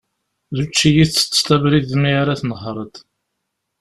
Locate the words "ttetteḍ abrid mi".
1.07-2.11